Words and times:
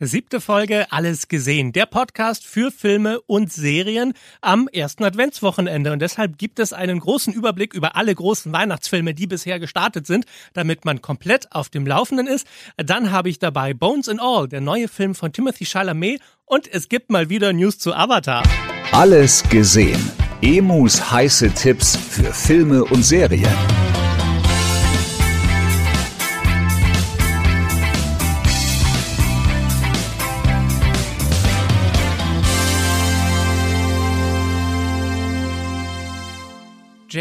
Siebte 0.00 0.40
Folge 0.40 0.86
Alles 0.92 1.26
gesehen. 1.26 1.72
Der 1.72 1.84
Podcast 1.84 2.46
für 2.46 2.70
Filme 2.70 3.20
und 3.22 3.52
Serien 3.52 4.12
am 4.40 4.68
ersten 4.68 5.02
Adventswochenende. 5.02 5.92
Und 5.92 5.98
deshalb 5.98 6.38
gibt 6.38 6.60
es 6.60 6.72
einen 6.72 7.00
großen 7.00 7.32
Überblick 7.32 7.74
über 7.74 7.96
alle 7.96 8.14
großen 8.14 8.52
Weihnachtsfilme, 8.52 9.12
die 9.12 9.26
bisher 9.26 9.58
gestartet 9.58 10.06
sind, 10.06 10.24
damit 10.52 10.84
man 10.84 11.02
komplett 11.02 11.50
auf 11.50 11.68
dem 11.68 11.84
Laufenden 11.84 12.28
ist. 12.28 12.46
Dann 12.76 13.10
habe 13.10 13.28
ich 13.28 13.40
dabei 13.40 13.74
Bones 13.74 14.08
and 14.08 14.20
All, 14.22 14.46
der 14.46 14.60
neue 14.60 14.86
Film 14.86 15.16
von 15.16 15.32
Timothy 15.32 15.64
Chalamet. 15.64 16.20
Und 16.44 16.72
es 16.72 16.88
gibt 16.88 17.10
mal 17.10 17.28
wieder 17.28 17.52
News 17.52 17.80
zu 17.80 17.92
Avatar. 17.92 18.44
Alles 18.92 19.42
gesehen. 19.48 20.12
Emus 20.42 21.10
heiße 21.10 21.50
Tipps 21.50 21.96
für 21.96 22.32
Filme 22.32 22.84
und 22.84 23.02
Serien. 23.02 23.77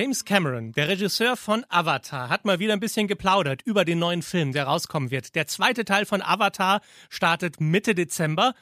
James 0.07 0.23
Cameron, 0.23 0.71
der 0.71 0.87
Regisseur 0.87 1.35
von 1.35 1.65
Avatar, 1.67 2.29
hat 2.29 2.45
mal 2.45 2.59
wieder 2.59 2.71
ein 2.71 2.79
bisschen 2.79 3.09
geplaudert 3.09 3.61
über 3.63 3.83
den 3.83 3.99
neuen 3.99 4.21
Film, 4.21 4.53
der 4.53 4.63
rauskommen 4.63 5.11
wird. 5.11 5.35
Der 5.35 5.47
zweite 5.47 5.83
Teil 5.83 6.05
von 6.05 6.21
Avatar 6.21 6.79
startet 7.09 7.59
Mitte 7.59 7.93
Dezember 7.93 8.53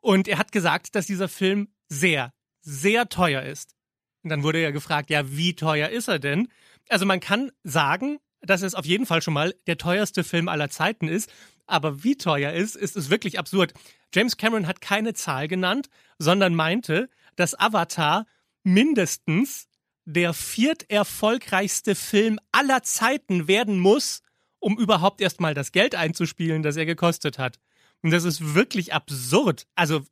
und 0.00 0.26
er 0.26 0.38
hat 0.38 0.52
gesagt, 0.52 0.94
dass 0.94 1.04
dieser 1.04 1.28
Film 1.28 1.68
sehr, 1.90 2.32
sehr 2.62 3.10
teuer 3.10 3.42
ist. 3.42 3.74
Und 4.22 4.30
dann 4.30 4.42
wurde 4.42 4.60
er 4.60 4.72
gefragt, 4.72 5.10
ja, 5.10 5.36
wie 5.36 5.54
teuer 5.54 5.90
ist 5.90 6.08
er 6.08 6.18
denn? 6.18 6.48
Also 6.88 7.04
man 7.04 7.20
kann 7.20 7.52
sagen, 7.62 8.16
dass 8.40 8.62
es 8.62 8.74
auf 8.74 8.86
jeden 8.86 9.04
Fall 9.04 9.20
schon 9.20 9.34
mal 9.34 9.54
der 9.66 9.76
teuerste 9.76 10.24
Film 10.24 10.48
aller 10.48 10.70
Zeiten 10.70 11.08
ist. 11.08 11.30
Aber 11.66 12.04
wie 12.04 12.16
teuer 12.16 12.54
ist, 12.54 12.74
ist 12.74 12.96
es 12.96 13.10
wirklich 13.10 13.38
absurd. 13.38 13.74
James 14.14 14.38
Cameron 14.38 14.66
hat 14.66 14.80
keine 14.80 15.12
Zahl 15.12 15.46
genannt, 15.46 15.90
sondern 16.18 16.54
meinte, 16.54 17.10
dass 17.34 17.54
Avatar 17.54 18.24
mindestens 18.62 19.65
der 20.06 20.32
vierterfolgreichste 20.32 21.94
Film 21.94 22.38
aller 22.52 22.82
Zeiten 22.82 23.48
werden 23.48 23.78
muss, 23.78 24.22
um 24.60 24.78
überhaupt 24.78 25.20
erstmal 25.20 25.52
das 25.52 25.72
Geld 25.72 25.94
einzuspielen, 25.94 26.62
das 26.62 26.76
er 26.76 26.86
gekostet 26.86 27.38
hat. 27.38 27.58
Und 28.02 28.10
das 28.10 28.24
ist 28.24 28.54
wirklich 28.54 28.92
absurd. 28.92 29.66
Also, 29.74 30.02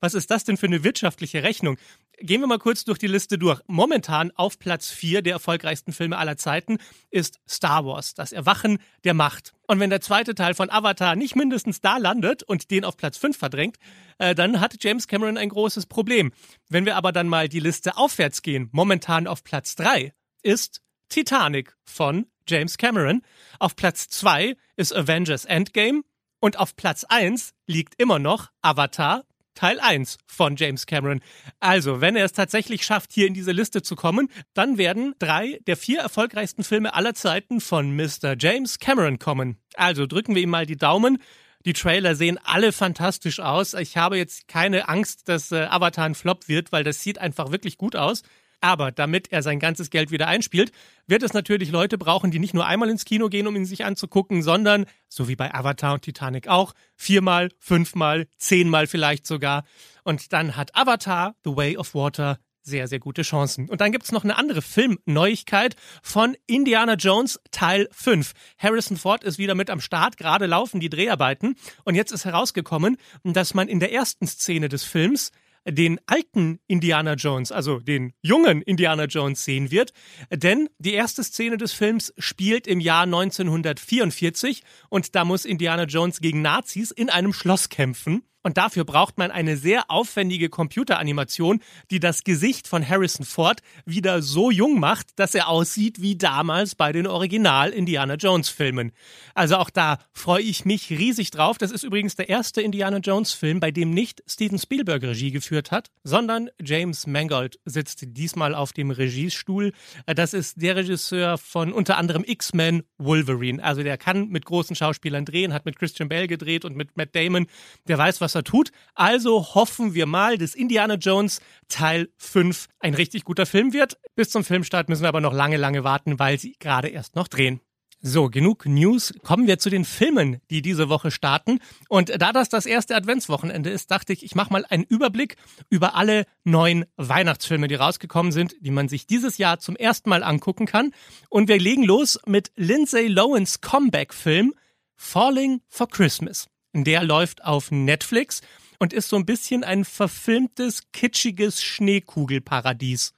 was 0.00 0.14
ist 0.14 0.32
das 0.32 0.42
denn 0.42 0.56
für 0.56 0.66
eine 0.66 0.82
wirtschaftliche 0.82 1.44
Rechnung? 1.44 1.76
Gehen 2.18 2.40
wir 2.40 2.48
mal 2.48 2.58
kurz 2.58 2.84
durch 2.84 2.98
die 2.98 3.06
Liste 3.06 3.38
durch. 3.38 3.60
Momentan 3.68 4.32
auf 4.32 4.58
Platz 4.58 4.90
4 4.90 5.22
der 5.22 5.34
erfolgreichsten 5.34 5.92
Filme 5.92 6.18
aller 6.18 6.36
Zeiten 6.36 6.78
ist 7.10 7.40
Star 7.48 7.86
Wars, 7.86 8.14
das 8.14 8.32
Erwachen 8.32 8.78
der 9.04 9.14
Macht. 9.14 9.52
Und 9.68 9.78
wenn 9.78 9.90
der 9.90 10.00
zweite 10.00 10.34
Teil 10.34 10.54
von 10.54 10.70
Avatar 10.70 11.14
nicht 11.14 11.36
mindestens 11.36 11.80
da 11.80 11.98
landet 11.98 12.42
und 12.42 12.70
den 12.72 12.84
auf 12.84 12.96
Platz 12.96 13.16
5 13.16 13.36
verdrängt, 13.36 13.76
äh, 14.18 14.34
dann 14.34 14.60
hat 14.60 14.82
James 14.82 15.06
Cameron 15.06 15.38
ein 15.38 15.48
großes 15.48 15.86
Problem. 15.86 16.32
Wenn 16.68 16.84
wir 16.84 16.96
aber 16.96 17.12
dann 17.12 17.28
mal 17.28 17.48
die 17.48 17.60
Liste 17.60 17.96
aufwärts 17.96 18.42
gehen, 18.42 18.68
momentan 18.72 19.28
auf 19.28 19.44
Platz 19.44 19.76
3 19.76 20.12
ist 20.42 20.82
Titanic 21.08 21.76
von 21.84 22.26
James 22.48 22.76
Cameron. 22.76 23.22
Auf 23.58 23.76
Platz 23.76 24.08
2 24.08 24.56
ist 24.76 24.94
Avengers 24.94 25.44
Endgame. 25.44 26.02
Und 26.44 26.58
auf 26.58 26.74
Platz 26.74 27.04
1 27.04 27.54
liegt 27.68 28.02
immer 28.02 28.18
noch 28.18 28.50
Avatar 28.62 29.22
Teil 29.54 29.78
1 29.78 30.18
von 30.26 30.56
James 30.56 30.86
Cameron. 30.86 31.20
Also, 31.60 32.00
wenn 32.00 32.16
er 32.16 32.24
es 32.24 32.32
tatsächlich 32.32 32.84
schafft, 32.84 33.12
hier 33.12 33.28
in 33.28 33.34
diese 33.34 33.52
Liste 33.52 33.82
zu 33.82 33.94
kommen, 33.94 34.28
dann 34.52 34.76
werden 34.76 35.14
drei 35.20 35.60
der 35.68 35.76
vier 35.76 36.00
erfolgreichsten 36.00 36.64
Filme 36.64 36.94
aller 36.94 37.14
Zeiten 37.14 37.60
von 37.60 37.94
Mr. 37.94 38.34
James 38.36 38.80
Cameron 38.80 39.20
kommen. 39.20 39.58
Also 39.76 40.06
drücken 40.06 40.34
wir 40.34 40.42
ihm 40.42 40.50
mal 40.50 40.66
die 40.66 40.76
Daumen. 40.76 41.18
Die 41.64 41.74
Trailer 41.74 42.16
sehen 42.16 42.40
alle 42.42 42.72
fantastisch 42.72 43.38
aus. 43.38 43.74
Ich 43.74 43.96
habe 43.96 44.16
jetzt 44.16 44.48
keine 44.48 44.88
Angst, 44.88 45.28
dass 45.28 45.52
äh, 45.52 45.66
Avatar 45.70 46.06
ein 46.06 46.16
Flop 46.16 46.48
wird, 46.48 46.72
weil 46.72 46.82
das 46.82 47.04
sieht 47.04 47.18
einfach 47.18 47.52
wirklich 47.52 47.78
gut 47.78 47.94
aus. 47.94 48.22
Aber 48.62 48.92
damit 48.92 49.32
er 49.32 49.42
sein 49.42 49.58
ganzes 49.58 49.90
Geld 49.90 50.12
wieder 50.12 50.28
einspielt, 50.28 50.70
wird 51.08 51.24
es 51.24 51.34
natürlich 51.34 51.72
Leute 51.72 51.98
brauchen, 51.98 52.30
die 52.30 52.38
nicht 52.38 52.54
nur 52.54 52.64
einmal 52.64 52.88
ins 52.88 53.04
Kino 53.04 53.28
gehen, 53.28 53.48
um 53.48 53.56
ihn 53.56 53.66
sich 53.66 53.84
anzugucken, 53.84 54.42
sondern, 54.42 54.86
so 55.08 55.26
wie 55.28 55.36
bei 55.36 55.52
Avatar 55.52 55.94
und 55.94 56.02
Titanic 56.02 56.46
auch, 56.46 56.72
viermal, 56.94 57.50
fünfmal, 57.58 58.28
zehnmal 58.38 58.86
vielleicht 58.86 59.26
sogar. 59.26 59.64
Und 60.04 60.32
dann 60.32 60.56
hat 60.56 60.74
Avatar, 60.76 61.34
The 61.44 61.56
Way 61.56 61.76
of 61.76 61.94
Water, 61.94 62.38
sehr, 62.62 62.86
sehr 62.86 63.00
gute 63.00 63.22
Chancen. 63.22 63.68
Und 63.68 63.80
dann 63.80 63.90
gibt's 63.90 64.12
noch 64.12 64.22
eine 64.22 64.38
andere 64.38 64.62
Filmneuigkeit 64.62 65.74
von 66.00 66.36
Indiana 66.46 66.94
Jones 66.94 67.40
Teil 67.50 67.88
5. 67.90 68.32
Harrison 68.58 68.96
Ford 68.96 69.24
ist 69.24 69.38
wieder 69.38 69.56
mit 69.56 69.70
am 69.70 69.80
Start, 69.80 70.16
gerade 70.16 70.46
laufen 70.46 70.78
die 70.78 70.88
Dreharbeiten. 70.88 71.56
Und 71.84 71.96
jetzt 71.96 72.12
ist 72.12 72.24
herausgekommen, 72.24 72.96
dass 73.24 73.54
man 73.54 73.66
in 73.66 73.80
der 73.80 73.92
ersten 73.92 74.28
Szene 74.28 74.68
des 74.68 74.84
Films 74.84 75.32
den 75.68 76.00
alten 76.06 76.58
Indiana 76.66 77.14
Jones, 77.14 77.52
also 77.52 77.78
den 77.78 78.12
jungen 78.22 78.62
Indiana 78.62 79.04
Jones 79.04 79.44
sehen 79.44 79.70
wird. 79.70 79.92
Denn 80.30 80.68
die 80.78 80.92
erste 80.92 81.22
Szene 81.22 81.56
des 81.56 81.72
Films 81.72 82.12
spielt 82.18 82.66
im 82.66 82.80
Jahr 82.80 83.04
1944 83.04 84.62
und 84.88 85.14
da 85.14 85.24
muss 85.24 85.44
Indiana 85.44 85.84
Jones 85.84 86.20
gegen 86.20 86.42
Nazis 86.42 86.90
in 86.90 87.10
einem 87.10 87.32
Schloss 87.32 87.68
kämpfen. 87.68 88.22
Und 88.42 88.56
dafür 88.56 88.84
braucht 88.84 89.18
man 89.18 89.30
eine 89.30 89.56
sehr 89.56 89.90
aufwendige 89.90 90.48
Computeranimation, 90.48 91.60
die 91.90 92.00
das 92.00 92.24
Gesicht 92.24 92.66
von 92.68 92.86
Harrison 92.86 93.24
Ford 93.24 93.60
wieder 93.84 94.22
so 94.22 94.50
jung 94.50 94.80
macht, 94.80 95.18
dass 95.18 95.34
er 95.34 95.48
aussieht 95.48 96.02
wie 96.02 96.16
damals 96.16 96.74
bei 96.74 96.92
den 96.92 97.06
Original 97.06 97.70
Indiana 97.70 98.14
Jones 98.14 98.48
Filmen. 98.48 98.92
Also 99.34 99.56
auch 99.56 99.70
da 99.70 99.98
freue 100.12 100.42
ich 100.42 100.64
mich 100.64 100.90
riesig 100.90 101.30
drauf. 101.30 101.58
Das 101.58 101.70
ist 101.70 101.84
übrigens 101.84 102.16
der 102.16 102.28
erste 102.28 102.62
Indiana 102.62 102.98
Jones 102.98 103.32
Film, 103.32 103.60
bei 103.60 103.70
dem 103.70 103.90
nicht 103.90 104.22
Steven 104.26 104.58
Spielberg 104.58 105.02
Regie 105.02 105.30
geführt 105.30 105.70
hat, 105.70 105.90
sondern 106.02 106.50
James 106.60 107.06
Mangold 107.06 107.58
sitzt 107.64 108.04
diesmal 108.06 108.54
auf 108.54 108.72
dem 108.72 108.90
Regiestuhl. 108.90 109.72
Das 110.06 110.34
ist 110.34 110.60
der 110.60 110.76
Regisseur 110.76 111.38
von 111.38 111.72
unter 111.72 111.96
anderem 111.96 112.24
X-Men 112.26 112.82
Wolverine. 112.98 113.62
Also 113.62 113.82
der 113.82 113.98
kann 113.98 114.28
mit 114.28 114.44
großen 114.44 114.74
Schauspielern 114.74 115.24
drehen, 115.24 115.52
hat 115.52 115.64
mit 115.64 115.78
Christian 115.78 116.08
Bale 116.08 116.26
gedreht 116.26 116.64
und 116.64 116.76
mit 116.76 116.96
Matt 116.96 117.14
Damon. 117.14 117.46
Der 117.86 117.98
weiß, 117.98 118.20
was 118.20 118.31
was 118.32 118.40
er 118.40 118.44
tut. 118.44 118.70
Also 118.94 119.54
hoffen 119.54 119.94
wir 119.94 120.06
mal, 120.06 120.38
dass 120.38 120.54
Indiana 120.54 120.94
Jones 120.94 121.40
Teil 121.68 122.08
5 122.16 122.68
ein 122.80 122.94
richtig 122.94 123.24
guter 123.24 123.46
Film 123.46 123.72
wird. 123.72 123.98
Bis 124.14 124.30
zum 124.30 124.44
Filmstart 124.44 124.88
müssen 124.88 125.02
wir 125.02 125.08
aber 125.08 125.20
noch 125.20 125.34
lange, 125.34 125.56
lange 125.56 125.84
warten, 125.84 126.18
weil 126.18 126.38
sie 126.38 126.56
gerade 126.58 126.88
erst 126.88 127.14
noch 127.14 127.28
drehen. 127.28 127.60
So, 128.04 128.28
genug 128.28 128.66
News. 128.66 129.14
Kommen 129.22 129.46
wir 129.46 129.60
zu 129.60 129.70
den 129.70 129.84
Filmen, 129.84 130.40
die 130.50 130.60
diese 130.60 130.88
Woche 130.88 131.12
starten. 131.12 131.60
Und 131.88 132.08
da 132.20 132.32
das 132.32 132.48
das 132.48 132.66
erste 132.66 132.96
Adventswochenende 132.96 133.70
ist, 133.70 133.92
dachte 133.92 134.12
ich, 134.12 134.24
ich 134.24 134.34
mache 134.34 134.52
mal 134.52 134.64
einen 134.68 134.82
Überblick 134.82 135.36
über 135.70 135.94
alle 135.94 136.26
neuen 136.42 136.84
Weihnachtsfilme, 136.96 137.68
die 137.68 137.76
rausgekommen 137.76 138.32
sind, 138.32 138.56
die 138.60 138.72
man 138.72 138.88
sich 138.88 139.06
dieses 139.06 139.38
Jahr 139.38 139.60
zum 139.60 139.76
ersten 139.76 140.10
Mal 140.10 140.24
angucken 140.24 140.66
kann. 140.66 140.90
Und 141.28 141.48
wir 141.48 141.60
legen 141.60 141.84
los 141.84 142.18
mit 142.26 142.50
Lindsay 142.56 143.06
Lohans 143.06 143.60
Comeback-Film 143.60 144.54
Falling 144.96 145.60
for 145.68 145.88
Christmas. 145.88 146.48
Der 146.74 147.04
läuft 147.04 147.44
auf 147.44 147.70
Netflix 147.70 148.40
und 148.78 148.92
ist 148.92 149.08
so 149.08 149.16
ein 149.16 149.26
bisschen 149.26 149.62
ein 149.62 149.84
verfilmtes, 149.84 150.90
kitschiges 150.92 151.62
Schneekugelparadies. 151.62 153.12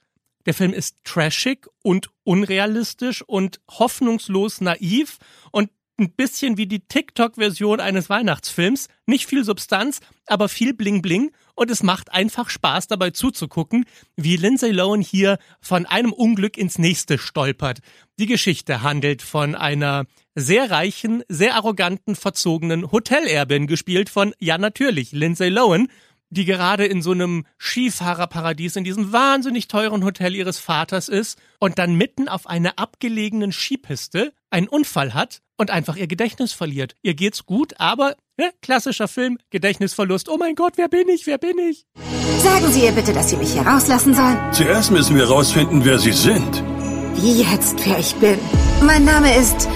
Der 0.45 0.53
Film 0.53 0.73
ist 0.73 0.97
trashig 1.03 1.67
und 1.81 2.09
unrealistisch 2.23 3.23
und 3.23 3.59
hoffnungslos 3.67 4.61
naiv 4.61 5.17
und 5.51 5.71
ein 5.97 6.11
bisschen 6.11 6.57
wie 6.57 6.67
die 6.67 6.81
TikTok-Version 6.81 7.79
eines 7.79 8.09
Weihnachtsfilms. 8.09 8.89
Nicht 9.05 9.27
viel 9.27 9.43
Substanz, 9.43 10.01
aber 10.27 10.49
viel 10.49 10.73
Bling 10.73 11.01
Bling. 11.01 11.31
Und 11.55 11.71
es 11.71 11.83
macht 11.83 12.11
einfach 12.11 12.49
Spaß 12.49 12.87
dabei 12.87 13.11
zuzugucken, 13.11 13.85
wie 14.17 14.35
Lindsay 14.35 14.71
Lohan 14.71 15.01
hier 15.01 15.39
von 15.61 15.85
einem 15.85 16.11
Unglück 16.11 16.57
ins 16.57 16.77
nächste 16.77 17.17
stolpert. 17.17 17.79
Die 18.19 18.25
Geschichte 18.25 18.81
handelt 18.81 19.21
von 19.21 19.55
einer 19.55 20.05
sehr 20.35 20.69
reichen, 20.69 21.23
sehr 21.29 21.55
arroganten, 21.55 22.15
verzogenen 22.15 22.91
Hotelerbin, 22.91 23.67
gespielt 23.67 24.09
von, 24.09 24.33
ja 24.39 24.57
natürlich, 24.57 25.11
Lindsay 25.13 25.49
Lohan, 25.49 25.87
die 26.29 26.45
gerade 26.45 26.85
in 26.85 27.01
so 27.01 27.11
einem 27.11 27.45
Skifahrerparadies 27.57 28.75
in 28.75 28.83
diesem 28.83 29.11
wahnsinnig 29.11 29.67
teuren 29.67 30.03
Hotel 30.03 30.35
ihres 30.35 30.59
Vaters 30.59 31.07
ist 31.07 31.39
und 31.59 31.79
dann 31.79 31.95
mitten 31.95 32.27
auf 32.27 32.47
einer 32.47 32.77
abgelegenen 32.77 33.51
Skipiste 33.51 34.33
einen 34.49 34.67
Unfall 34.67 35.13
hat 35.13 35.41
und 35.57 35.71
einfach 35.71 35.95
ihr 35.95 36.07
Gedächtnis 36.07 36.51
verliert. 36.51 36.95
Ihr 37.01 37.13
geht's 37.13 37.45
gut, 37.45 37.79
aber 37.79 38.15
ne, 38.37 38.51
klassischer 38.61 39.07
Film, 39.07 39.37
Gedächtnisverlust. 39.51 40.27
Oh 40.29 40.37
mein 40.37 40.55
Gott, 40.55 40.73
wer 40.75 40.89
bin 40.89 41.07
ich? 41.09 41.25
Wer 41.25 41.37
bin 41.37 41.57
ich? 41.57 41.85
Sagen 42.39 42.71
Sie 42.71 42.83
ihr 42.83 42.91
bitte, 42.91 43.13
dass 43.13 43.29
Sie 43.29 43.37
mich 43.37 43.53
hier 43.53 43.61
rauslassen 43.61 44.13
sollen. 44.13 44.37
Zuerst 44.51 44.91
müssen 44.91 45.15
wir 45.15 45.27
herausfinden, 45.27 45.85
wer 45.85 45.99
Sie 45.99 46.11
sind. 46.11 46.63
Wie 47.15 47.41
jetzt, 47.41 47.85
wer 47.85 47.97
ich 47.97 48.13
bin. 48.15 48.37
Mein 48.81 49.05
Name 49.05 49.35
ist. 49.37 49.69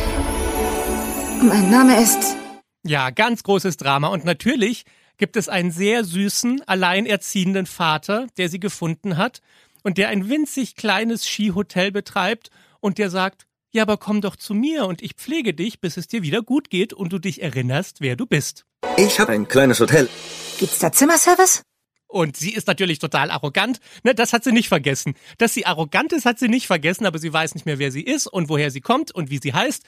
Mein 1.41 1.69
Name 1.69 2.01
ist. 2.01 2.35
Ja, 2.83 3.11
ganz 3.11 3.43
großes 3.43 3.77
Drama. 3.77 4.09
Und 4.09 4.25
natürlich 4.25 4.83
gibt 5.17 5.37
es 5.37 5.47
einen 5.47 5.71
sehr 5.71 6.03
süßen, 6.03 6.63
alleinerziehenden 6.67 7.65
Vater, 7.65 8.27
der 8.37 8.49
sie 8.49 8.59
gefunden 8.59 9.15
hat 9.15 9.41
und 9.83 9.97
der 9.97 10.09
ein 10.09 10.27
winzig 10.27 10.75
kleines 10.75 11.25
Skihotel 11.25 11.91
betreibt 11.91 12.49
und 12.81 12.97
der 12.97 13.09
sagt, 13.09 13.45
ja, 13.71 13.83
aber 13.83 13.97
komm 13.97 14.19
doch 14.19 14.35
zu 14.35 14.53
mir 14.53 14.85
und 14.85 15.01
ich 15.01 15.13
pflege 15.13 15.53
dich, 15.53 15.79
bis 15.79 15.95
es 15.95 16.07
dir 16.07 16.23
wieder 16.23 16.41
gut 16.41 16.69
geht 16.69 16.91
und 16.91 17.13
du 17.13 17.19
dich 17.19 17.41
erinnerst, 17.41 18.01
wer 18.01 18.15
du 18.15 18.25
bist. 18.25 18.65
Ich 18.97 19.19
habe 19.19 19.31
ein 19.31 19.47
kleines 19.47 19.79
Hotel. 19.79 20.09
Gibt's 20.57 20.79
da 20.79 20.91
Zimmerservice? 20.91 21.61
Und 22.09 22.35
sie 22.35 22.51
ist 22.51 22.67
natürlich 22.67 22.97
total 22.97 23.29
arrogant. 23.29 23.79
Ne, 24.03 24.15
das 24.15 24.33
hat 24.33 24.43
sie 24.43 24.51
nicht 24.51 24.67
vergessen. 24.67 25.13
Dass 25.37 25.53
sie 25.53 25.67
arrogant 25.67 26.11
ist, 26.11 26.25
hat 26.25 26.39
sie 26.39 26.47
nicht 26.47 26.65
vergessen, 26.65 27.05
aber 27.05 27.19
sie 27.19 27.31
weiß 27.31 27.53
nicht 27.53 27.67
mehr, 27.67 27.77
wer 27.77 27.91
sie 27.91 28.01
ist 28.01 28.25
und 28.25 28.49
woher 28.49 28.71
sie 28.71 28.81
kommt 28.81 29.11
und 29.13 29.29
wie 29.29 29.37
sie 29.37 29.53
heißt. 29.53 29.83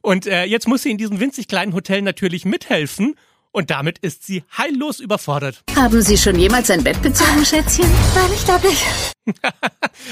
Und 0.00 0.26
äh, 0.26 0.44
jetzt 0.44 0.68
muss 0.68 0.82
sie 0.82 0.92
in 0.92 0.98
diesem 0.98 1.18
winzig 1.18 1.48
kleinen 1.48 1.74
Hotel 1.74 2.02
natürlich 2.02 2.44
mithelfen. 2.44 3.16
Und 3.50 3.70
damit 3.70 3.98
ist 3.98 4.24
sie 4.24 4.44
heillos 4.56 5.00
überfordert. 5.00 5.62
Haben 5.76 6.00
Sie 6.02 6.16
schon 6.16 6.38
jemals 6.38 6.70
ein 6.70 6.82
Bett 6.82 7.00
bezogen, 7.02 7.44
Schätzchen? 7.44 7.86
Ich 8.34 8.44
glaube 8.44 8.68
nicht. 8.68 8.84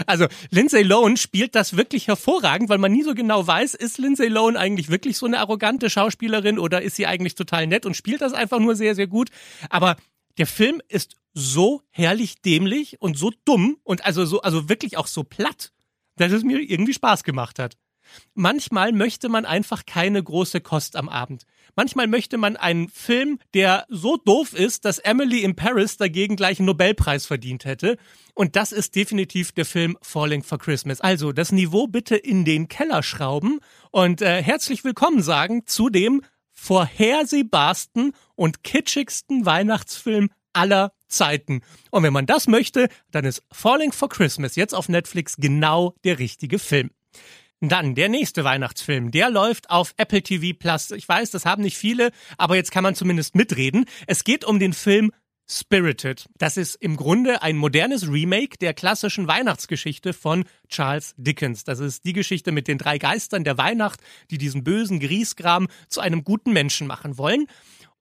also 0.06 0.26
Lindsay 0.50 0.82
Lohan 0.82 1.16
spielt 1.16 1.54
das 1.54 1.76
wirklich 1.76 2.08
hervorragend, 2.08 2.70
weil 2.70 2.78
man 2.78 2.92
nie 2.92 3.02
so 3.02 3.14
genau 3.14 3.46
weiß, 3.46 3.74
ist 3.74 3.98
Lindsay 3.98 4.28
Lohan 4.28 4.56
eigentlich 4.56 4.90
wirklich 4.90 5.16
so 5.18 5.26
eine 5.26 5.38
arrogante 5.38 5.90
Schauspielerin 5.90 6.58
oder 6.58 6.82
ist 6.82 6.96
sie 6.96 7.06
eigentlich 7.06 7.34
total 7.34 7.66
nett 7.66 7.84
und 7.84 7.96
spielt 7.96 8.20
das 8.20 8.32
einfach 8.32 8.58
nur 8.58 8.74
sehr, 8.74 8.94
sehr 8.94 9.08
gut. 9.08 9.30
Aber 9.70 9.96
der 10.38 10.46
Film 10.46 10.80
ist 10.88 11.16
so 11.34 11.82
herrlich 11.90 12.42
dämlich 12.42 13.00
und 13.00 13.16
so 13.16 13.32
dumm 13.44 13.78
und 13.84 14.04
also 14.04 14.24
so, 14.24 14.42
also 14.42 14.68
wirklich 14.68 14.96
auch 14.96 15.06
so 15.06 15.24
platt, 15.24 15.72
dass 16.16 16.32
es 16.32 16.42
mir 16.42 16.58
irgendwie 16.58 16.94
Spaß 16.94 17.24
gemacht 17.24 17.58
hat. 17.58 17.76
Manchmal 18.34 18.92
möchte 18.92 19.28
man 19.28 19.44
einfach 19.44 19.86
keine 19.86 20.22
große 20.22 20.60
Kost 20.60 20.96
am 20.96 21.08
Abend. 21.08 21.44
Manchmal 21.76 22.06
möchte 22.06 22.36
man 22.36 22.56
einen 22.56 22.88
Film, 22.88 23.38
der 23.54 23.86
so 23.88 24.16
doof 24.16 24.52
ist, 24.52 24.84
dass 24.84 24.98
Emily 24.98 25.42
in 25.42 25.56
Paris 25.56 25.96
dagegen 25.96 26.36
gleich 26.36 26.58
einen 26.58 26.66
Nobelpreis 26.66 27.26
verdient 27.26 27.64
hätte. 27.64 27.96
Und 28.34 28.56
das 28.56 28.72
ist 28.72 28.96
definitiv 28.96 29.52
der 29.52 29.64
Film 29.64 29.96
Falling 30.02 30.42
for 30.42 30.58
Christmas. 30.58 31.00
Also 31.00 31.32
das 31.32 31.52
Niveau 31.52 31.86
bitte 31.86 32.16
in 32.16 32.44
den 32.44 32.68
Keller 32.68 33.02
schrauben 33.02 33.60
und 33.90 34.20
äh, 34.20 34.42
herzlich 34.42 34.84
willkommen 34.84 35.22
sagen 35.22 35.66
zu 35.66 35.88
dem 35.88 36.22
vorhersehbarsten 36.52 38.12
und 38.34 38.62
kitschigsten 38.62 39.46
Weihnachtsfilm 39.46 40.30
aller 40.52 40.92
Zeiten. 41.12 41.62
Und 41.90 42.02
wenn 42.02 42.12
man 42.12 42.26
das 42.26 42.48
möchte, 42.48 42.88
dann 43.10 43.24
ist 43.24 43.42
Falling 43.52 43.92
for 43.92 44.08
Christmas 44.08 44.56
jetzt 44.56 44.74
auf 44.74 44.88
Netflix 44.88 45.36
genau 45.36 45.94
der 46.04 46.18
richtige 46.18 46.58
Film. 46.58 46.90
Dann 47.60 47.94
der 47.94 48.08
nächste 48.08 48.42
Weihnachtsfilm, 48.42 49.12
der 49.12 49.30
läuft 49.30 49.70
auf 49.70 49.94
Apple 49.96 50.22
TV 50.22 50.56
Plus. 50.58 50.90
Ich 50.90 51.08
weiß, 51.08 51.30
das 51.30 51.46
haben 51.46 51.62
nicht 51.62 51.76
viele, 51.76 52.10
aber 52.36 52.56
jetzt 52.56 52.72
kann 52.72 52.82
man 52.82 52.96
zumindest 52.96 53.36
mitreden. 53.36 53.84
Es 54.08 54.24
geht 54.24 54.44
um 54.44 54.58
den 54.58 54.72
Film 54.72 55.12
Spirited. 55.48 56.28
Das 56.38 56.56
ist 56.56 56.76
im 56.76 56.96
Grunde 56.96 57.42
ein 57.42 57.56
modernes 57.56 58.10
Remake 58.10 58.56
der 58.58 58.74
klassischen 58.74 59.28
Weihnachtsgeschichte 59.28 60.12
von 60.12 60.44
Charles 60.68 61.14
Dickens. 61.18 61.64
Das 61.64 61.78
ist 61.78 62.04
die 62.04 62.14
Geschichte 62.14 62.52
mit 62.52 62.68
den 62.68 62.78
drei 62.78 62.98
Geistern 62.98 63.44
der 63.44 63.58
Weihnacht, 63.58 64.00
die 64.30 64.38
diesen 64.38 64.64
bösen 64.64 64.98
Griesgram 64.98 65.68
zu 65.88 66.00
einem 66.00 66.24
guten 66.24 66.52
Menschen 66.52 66.86
machen 66.86 67.18
wollen. 67.18 67.46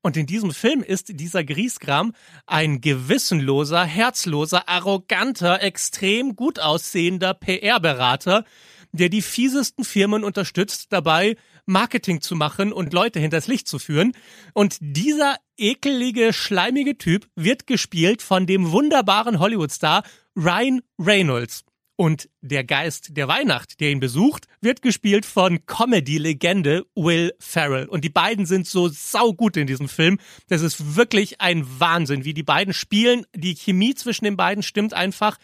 Und 0.02 0.18
in 0.18 0.26
diesem 0.26 0.52
Film 0.52 0.82
ist 0.82 1.20
dieser 1.20 1.44
Griesgram 1.44 2.14
ein 2.48 2.82
gewissenloser, 2.82 3.84
herzloser, 3.84 4.68
arroganter, 4.68 5.62
extrem 5.62 6.36
gut 6.36 6.60
aussehender 6.60 7.34
PR-Berater, 7.36 8.44
der 8.92 9.10
die 9.10 9.22
fiesesten 9.22 9.84
Firmen 9.84 10.24
unterstützt 10.24 10.88
dabei, 10.90 11.38
Marketing 11.66 12.22
zu 12.22 12.36
machen 12.36 12.74
und 12.74 12.94
Leute 12.94 13.20
hinters 13.20 13.48
Licht 13.48 13.68
zu 13.68 13.80
führen. 13.80 14.14
Und 14.54 14.78
dieser 14.82 15.36
ekelige, 15.58 16.34
schleimige 16.34 16.98
Typ 16.98 17.28
wird 17.36 17.68
gespielt 17.68 18.22
von 18.22 18.48
dem 18.48 18.72
wunderbaren 18.72 19.40
Hollywood-Star 19.40 20.04
Ryan 20.36 20.82
Reynolds. 21.00 21.64
Und 22.02 22.30
der 22.42 22.64
Geist 22.64 23.16
der 23.16 23.28
Weihnacht, 23.28 23.80
der 23.80 23.92
ihn 23.92 24.00
besucht, 24.00 24.48
wird 24.60 24.82
gespielt 24.82 25.24
von 25.24 25.68
Comedy-Legende 25.68 26.88
Will 26.96 27.32
Ferrell. 27.38 27.86
Und 27.86 28.04
die 28.04 28.10
beiden 28.10 28.48
sind 28.48 28.66
so 28.66 28.88
saugut 28.88 29.56
in 29.56 29.68
diesem 29.68 29.88
Film. 29.88 30.18
Das 30.48 30.64
ist 30.64 30.96
wirklich 30.96 31.42
ein 31.42 31.64
Wahnsinn, 31.80 32.26
wie 32.26 32.34
die 32.34 32.42
beiden 32.42 32.74
spielen. 32.74 33.28
Die 33.36 33.54
Chemie 33.54 33.94
zwischen 33.94 34.26
den 34.26 34.36
beiden 34.36 34.64
stimmt 34.64 34.96
einfach. 34.96 35.38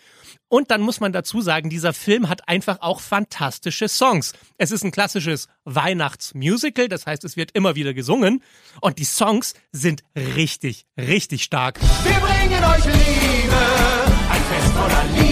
Und 0.47 0.71
dann 0.71 0.81
muss 0.81 0.99
man 0.99 1.13
dazu 1.13 1.41
sagen, 1.41 1.69
dieser 1.69 1.93
Film 1.93 2.27
hat 2.27 2.49
einfach 2.49 2.81
auch 2.81 3.01
fantastische 3.01 3.87
Songs. 3.87 4.33
Es 4.57 4.71
ist 4.71 4.83
ein 4.83 4.91
klassisches 4.91 5.49
Weihnachtsmusical, 5.63 6.87
das 6.87 7.05
heißt, 7.05 7.23
es 7.23 7.37
wird 7.37 7.51
immer 7.51 7.75
wieder 7.75 7.93
gesungen. 7.93 8.41
Und 8.81 8.97
die 8.97 9.05
Songs 9.05 9.53
sind 9.71 10.01
richtig, 10.15 10.87
richtig 10.97 11.43
stark. 11.43 11.79
Wir 11.79 12.13
bringen 12.13 12.63
euch 12.63 12.85
Liebe, 12.85 13.57
ein 14.31 14.41
Fest 14.41 14.73
voller 14.73 15.03
Liebe. 15.13 15.26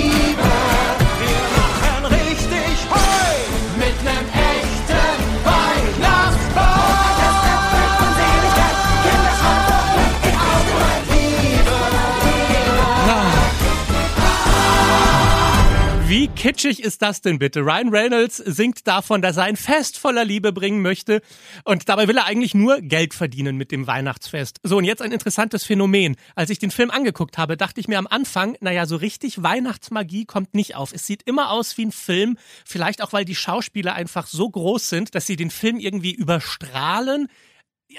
Wie 16.15 16.29
kitschig 16.29 16.81
ist 16.81 17.01
das 17.01 17.19
denn 17.19 17.39
bitte? 17.39 17.59
Ryan 17.59 17.89
Reynolds 17.89 18.38
singt 18.38 18.88
davon, 18.88 19.21
dass 19.21 19.35
er 19.35 19.44
ein 19.44 19.57
Fest 19.57 19.97
voller 19.97 20.23
Liebe 20.23 20.53
bringen 20.53 20.81
möchte 20.81 21.21
und 21.65 21.89
dabei 21.89 22.07
will 22.07 22.15
er 22.15 22.23
eigentlich 22.23 22.53
nur 22.53 22.79
Geld 22.79 23.13
verdienen 23.13 23.57
mit 23.57 23.69
dem 23.73 23.85
Weihnachtsfest. 23.85 24.62
So, 24.63 24.77
und 24.77 24.85
jetzt 24.85 25.01
ein 25.01 25.12
interessantes 25.12 25.65
Phänomen. 25.65 26.15
Als 26.33 26.50
ich 26.51 26.57
den 26.57 26.71
Film 26.71 26.89
angeguckt 26.89 27.38
habe, 27.38 27.57
dachte 27.57 27.81
ich 27.81 27.89
mir 27.89 28.00
am 28.00 28.07
Anfang, 28.07 28.56
naja, 28.62 28.85
so 28.85 28.95
richtig 28.95 29.44
Weihnachtsmagie 29.44 30.23
kommt 30.23 30.53
nicht 30.53 30.77
auf. 30.77 30.94
Es 30.94 31.06
sieht 31.06 31.23
immer 31.23 31.51
aus 31.51 31.77
wie 31.77 31.88
ein 31.88 31.91
Film, 31.91 32.38
vielleicht 32.63 33.01
auch, 33.01 33.11
weil 33.11 33.25
die 33.25 33.35
Schauspieler 33.35 33.94
einfach 33.94 34.27
so 34.27 34.50
groß 34.50 34.88
sind, 34.88 35.15
dass 35.15 35.27
sie 35.27 35.35
den 35.35 35.51
Film 35.51 35.79
irgendwie 35.79 36.13
überstrahlen 36.13 37.27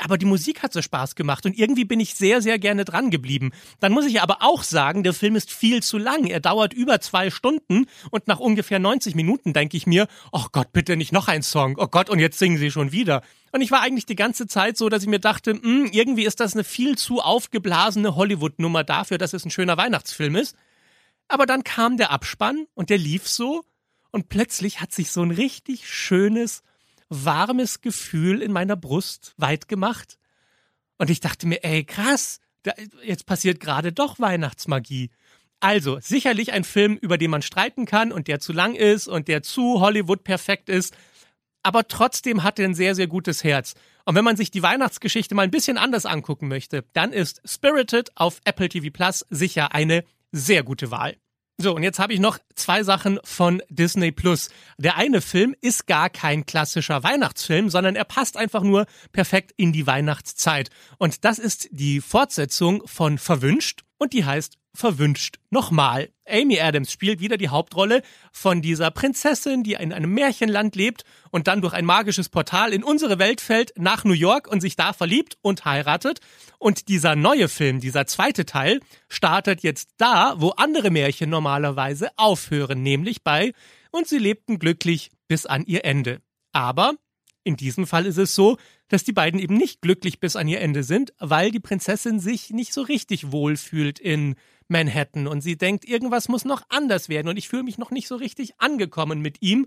aber 0.01 0.19
die 0.19 0.27
Musik 0.27 0.63
hat 0.63 0.73
so 0.73 0.83
Spaß 0.83 1.15
gemacht 1.15 1.47
und 1.47 1.59
irgendwie 1.59 1.85
bin 1.85 2.01
ich 2.01 2.15
sehr, 2.15 2.43
sehr 2.43 2.59
gerne 2.59 2.85
dran 2.85 3.11
geblieben. 3.11 3.53
Dann 3.81 3.93
muss 3.93 4.07
ich 4.07 4.21
aber 4.21 4.39
auch 4.41 4.63
sagen, 4.63 5.03
der 5.03 5.13
Film 5.13 5.37
ist 5.37 5.53
viel 5.53 5.83
zu 5.83 5.99
lang. 5.99 6.27
Er 6.27 6.41
dauert 6.41 6.75
über 6.75 7.01
zwei 7.01 7.31
Stunden 7.31 7.87
und 8.11 8.29
nach 8.29 8.39
ungefähr 8.39 8.79
90 8.79 9.15
Minuten 9.15 9.53
denke 9.53 9.77
ich 9.77 9.87
mir, 9.87 10.07
oh 10.33 10.47
Gott, 10.53 10.73
bitte 10.73 10.97
nicht 10.97 11.13
noch 11.13 11.29
ein 11.29 11.43
Song. 11.43 11.77
Oh 11.79 11.87
Gott, 11.87 12.11
und 12.11 12.19
jetzt 12.19 12.39
singen 12.39 12.59
sie 12.59 12.71
schon 12.71 12.93
wieder. 12.93 13.23
Und 13.53 13.61
ich 13.61 13.71
war 13.71 13.81
eigentlich 13.81 14.07
die 14.07 14.17
ganze 14.17 14.47
Zeit 14.47 14.77
so, 14.77 14.89
dass 14.89 15.03
ich 15.03 15.09
mir 15.09 15.21
dachte, 15.21 15.55
mh, 15.55 15.63
hm, 15.63 15.87
irgendwie 15.93 16.25
ist 16.25 16.41
das 16.41 16.55
eine 16.55 16.65
viel 16.65 16.97
zu 16.97 17.21
aufgeblasene 17.21 18.15
Hollywood-Nummer 18.15 18.85
dafür, 18.85 19.19
dass 19.19 19.33
es 19.33 19.45
ein 19.45 19.51
schöner 19.51 19.77
Weihnachtsfilm 19.77 20.37
ist. 20.37 20.57
Aber 21.29 21.47
dann 21.47 21.65
kam 21.65 21.97
der 21.97 22.11
Abspann 22.11 22.67
und 22.75 22.91
der 22.91 22.99
lief 22.99 23.29
so 23.29 23.65
und 24.11 24.29
plötzlich 24.29 24.81
hat 24.81 24.93
sich 24.93 25.11
so 25.11 25.23
ein 25.23 25.31
richtig 25.31 25.89
schönes, 25.89 26.63
warmes 27.09 27.81
Gefühl 27.81 28.43
in 28.43 28.53
meiner 28.53 28.77
Brust 28.77 29.35
weit 29.37 29.69
gemacht. 29.69 30.19
Und 30.99 31.11
ich 31.11 31.21
dachte 31.21 31.47
mir, 31.47 31.63
ey, 31.63 31.85
krass, 31.85 32.41
da, 32.63 32.73
jetzt 33.05 33.27
passiert 33.27 33.61
gerade 33.61 33.93
doch 33.93 34.19
Weihnachtsmagie. 34.19 35.11
Also, 35.61 35.99
sicherlich 36.01 36.53
ein 36.53 36.65
Film, 36.65 36.97
über 36.97 37.19
den 37.19 37.31
man 37.31 37.43
streiten 37.43 37.87
kann 37.87 38.13
und 38.13 38.29
der 38.29 38.41
zu 38.41 38.53
lang 38.53 38.75
ist 38.75 39.09
und 39.09 39.29
der 39.29 39.43
zu 39.43 39.81
Hollywood 39.81 40.25
perfekt 40.25 40.69
ist. 40.69 40.95
Aber 41.63 41.89
trotzdem 41.89 42.43
hat 42.43 42.59
er 42.59 42.67
ein 42.67 42.75
sehr, 42.75 42.95
sehr 42.95 43.07
gutes 43.07 43.43
Herz. 43.43 43.75
Und 44.05 44.15
wenn 44.15 44.25
man 44.25 44.37
sich 44.37 44.51
die 44.51 44.63
Weihnachtsgeschichte 44.63 45.35
mal 45.35 45.43
ein 45.43 45.51
bisschen 45.51 45.79
anders 45.79 46.07
angucken 46.07 46.49
möchte, 46.49 46.85
dann 46.93 47.13
ist 47.13 47.43
Spirited 47.45 48.13
auf 48.17 48.41
Apple 48.45 48.69
TV 48.69 48.91
Plus 48.93 49.27
sicher 49.31 49.75
eine 49.75 50.05
sehr 50.31 50.63
gute 50.63 50.91
Wahl. 50.91 51.17
So, 51.59 51.75
und 51.75 51.83
jetzt 51.83 51.99
habe 51.99 52.13
ich 52.13 52.21
noch 52.21 52.39
zwei 52.55 52.83
Sachen 52.83 53.19
von 53.25 53.63
Disney 53.71 54.13
Plus. 54.13 54.51
Der 54.77 54.99
eine 54.99 55.23
Film 55.23 55.55
ist 55.63 55.87
gar 55.87 56.11
kein 56.11 56.45
klassischer 56.45 57.03
Weihnachtsfilm, 57.03 57.71
sondern 57.71 57.97
er 57.97 58.05
passt 58.05 58.37
einfach 58.37 58.63
nur 58.63 58.85
perfekt 59.13 59.55
in 59.57 59.73
die 59.73 59.87
Weihnachtszeit. 59.87 60.69
Und 60.99 61.25
das 61.25 61.39
ist 61.39 61.69
die 61.71 62.03
Fortsetzung 62.03 62.87
von 62.87 63.17
Verwünscht 63.17 63.86
und 63.99 64.13
die 64.13 64.25
heißt 64.25 64.59
verwünscht. 64.75 65.39
Nochmal. 65.51 66.11
Amy 66.29 66.61
Adams 66.61 66.93
spielt 66.93 67.21
wieder 67.21 67.37
die 67.37 67.49
Hauptrolle 67.49 68.03
von 68.31 68.63
dieser 68.63 68.91
Prinzessin, 68.91 69.63
die 69.63 69.75
in 69.75 69.93
einem 69.93 70.13
Märchenland 70.13 70.77
lebt 70.77 71.05
und 71.31 71.47
dann 71.47 71.63
durch 71.63 71.73
ein 71.73 71.85
magisches 71.85 72.29
Portal 72.29 72.73
in 72.73 72.85
unsere 72.85 73.19
Welt 73.19 73.41
fällt, 73.41 73.73
nach 73.77 74.05
New 74.05 74.13
York 74.13 74.49
und 74.49 74.61
sich 74.61 74.77
da 74.77 74.93
verliebt 74.93 75.39
und 75.41 75.65
heiratet. 75.65 76.21
Und 76.59 76.89
dieser 76.89 77.17
neue 77.17 77.49
Film, 77.49 77.81
dieser 77.81 78.07
zweite 78.07 78.45
Teil, 78.45 78.81
startet 79.09 79.63
jetzt 79.63 79.91
da, 79.97 80.35
wo 80.39 80.51
andere 80.51 80.91
Märchen 80.91 81.31
normalerweise 81.31 82.11
aufhören, 82.17 82.83
nämlich 82.83 83.23
bei 83.23 83.53
Und 83.91 84.09
sie 84.09 84.19
lebten 84.19 84.59
glücklich 84.59 85.11
bis 85.29 85.47
an 85.47 85.65
ihr 85.65 85.85
Ende. 85.85 86.21
Aber 86.53 86.95
in 87.45 87.57
diesem 87.57 87.87
Fall 87.87 88.07
ist 88.07 88.19
es 88.19 88.35
so, 88.35 88.59
dass 88.89 89.05
die 89.05 89.13
beiden 89.13 89.41
eben 89.41 89.57
nicht 89.57 89.83
glücklich 89.83 90.21
bis 90.21 90.37
an 90.37 90.49
ihr 90.49 90.61
Ende 90.61 90.83
sind, 90.83 91.13
weil 91.19 91.51
die 91.51 91.61
Prinzessin 91.61 92.21
sich 92.21 92.51
nicht 92.51 92.73
so 92.73 92.83
richtig 92.83 93.33
wohl 93.33 93.57
fühlt 93.57 93.99
in 93.99 94.37
Manhattan 94.69 95.27
und 95.27 95.41
sie 95.43 95.57
denkt, 95.57 95.85
irgendwas 95.85 96.29
muss 96.29 96.45
noch 96.45 96.63
anders 96.69 97.09
werden 97.09 97.29
und 97.29 97.37
ich 97.37 97.49
fühle 97.49 97.63
mich 97.63 97.79
noch 97.79 97.91
nicht 97.91 98.09
so 98.09 98.17
richtig 98.17 98.55
angekommen 98.59 99.21
mit 99.21 99.41
ihm 99.41 99.67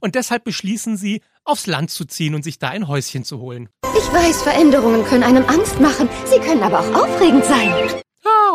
und 0.00 0.14
deshalb 0.14 0.44
beschließen 0.44 0.96
sie, 0.96 1.20
aufs 1.44 1.66
Land 1.66 1.90
zu 1.90 2.04
ziehen 2.04 2.34
und 2.34 2.42
sich 2.42 2.58
da 2.58 2.68
ein 2.68 2.88
Häuschen 2.88 3.24
zu 3.24 3.38
holen. 3.38 3.68
Ich 3.96 4.12
weiß, 4.12 4.42
Veränderungen 4.42 5.04
können 5.04 5.22
einem 5.22 5.44
Angst 5.46 5.80
machen, 5.80 6.08
sie 6.26 6.38
können 6.38 6.62
aber 6.62 6.80
auch 6.80 7.02
aufregend 7.02 7.44
sein. 7.44 8.02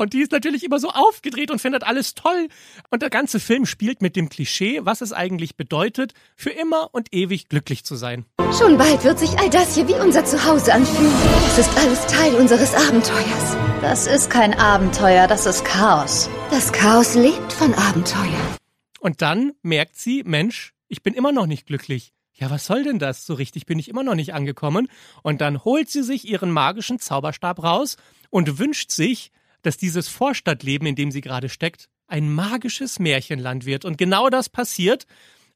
Und 0.01 0.13
die 0.13 0.21
ist 0.21 0.31
natürlich 0.31 0.63
immer 0.63 0.79
so 0.79 0.89
aufgedreht 0.89 1.51
und 1.51 1.61
findet 1.61 1.83
alles 1.83 2.15
toll. 2.15 2.47
Und 2.89 3.03
der 3.03 3.11
ganze 3.11 3.39
Film 3.39 3.67
spielt 3.67 4.01
mit 4.01 4.15
dem 4.15 4.29
Klischee, 4.29 4.79
was 4.81 5.01
es 5.01 5.13
eigentlich 5.13 5.57
bedeutet, 5.57 6.15
für 6.35 6.49
immer 6.49 6.89
und 6.91 7.13
ewig 7.13 7.49
glücklich 7.49 7.83
zu 7.83 7.95
sein. 7.95 8.25
Schon 8.57 8.79
bald 8.79 9.03
wird 9.03 9.19
sich 9.19 9.37
all 9.37 9.51
das 9.51 9.75
hier 9.75 9.87
wie 9.87 9.93
unser 9.93 10.25
Zuhause 10.25 10.73
anfühlen. 10.73 11.13
Es 11.49 11.59
ist 11.59 11.77
alles 11.77 12.07
Teil 12.07 12.33
unseres 12.33 12.73
Abenteuers. 12.73 13.57
Das 13.81 14.07
ist 14.07 14.31
kein 14.31 14.55
Abenteuer, 14.55 15.27
das 15.27 15.45
ist 15.45 15.63
Chaos. 15.65 16.31
Das 16.49 16.71
Chaos 16.71 17.13
lebt 17.13 17.53
von 17.53 17.71
Abenteuer. 17.75 18.57
Und 19.01 19.21
dann 19.21 19.51
merkt 19.61 19.97
sie, 19.97 20.23
Mensch, 20.25 20.73
ich 20.87 21.03
bin 21.03 21.13
immer 21.13 21.31
noch 21.31 21.45
nicht 21.45 21.67
glücklich. 21.67 22.11
Ja, 22.33 22.49
was 22.49 22.65
soll 22.65 22.81
denn 22.83 22.97
das? 22.97 23.27
So 23.27 23.35
richtig 23.35 23.67
bin 23.67 23.77
ich 23.77 23.87
immer 23.87 24.01
noch 24.01 24.15
nicht 24.15 24.33
angekommen. 24.33 24.87
Und 25.21 25.41
dann 25.41 25.63
holt 25.63 25.91
sie 25.91 26.01
sich 26.01 26.27
ihren 26.27 26.49
magischen 26.49 26.97
Zauberstab 26.97 27.61
raus 27.61 27.97
und 28.31 28.57
wünscht 28.57 28.89
sich, 28.89 29.31
dass 29.61 29.77
dieses 29.77 30.07
Vorstadtleben, 30.07 30.87
in 30.87 30.95
dem 30.95 31.11
sie 31.11 31.21
gerade 31.21 31.49
steckt, 31.49 31.89
ein 32.07 32.31
magisches 32.33 32.99
Märchenland 32.99 33.65
wird. 33.65 33.85
Und 33.85 33.97
genau 33.97 34.29
das 34.29 34.49
passiert. 34.49 35.05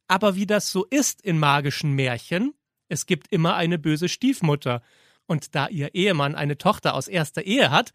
Aber 0.08 0.36
wie 0.36 0.46
das 0.46 0.72
so 0.72 0.86
ist 0.86 1.22
in 1.22 1.40
magischen 1.40 1.94
Märchen, 1.94 2.54
es 2.88 3.06
gibt 3.06 3.32
immer 3.32 3.56
eine 3.56 3.80
böse 3.80 4.08
Stiefmutter. 4.08 4.82
Und 5.26 5.56
da 5.56 5.68
ihr 5.68 5.96
Ehemann 5.96 6.36
eine 6.36 6.58
Tochter 6.58 6.94
aus 6.94 7.08
erster 7.08 7.44
Ehe 7.44 7.72
hat, 7.72 7.92